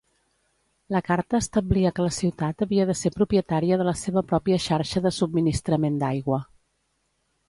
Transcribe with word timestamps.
La 0.93 1.01
carta 1.07 1.41
establia 1.45 1.91
que 1.99 2.05
la 2.07 2.15
ciutat 2.19 2.65
havia 2.65 2.87
de 2.91 2.95
ser 3.01 3.11
propietària 3.17 3.77
de 3.81 3.85
la 3.89 3.93
seva 4.05 4.23
pròpia 4.31 4.57
xarxa 4.65 5.05
de 5.07 5.13
subministrament 5.19 6.01
d'aigua. 6.05 6.41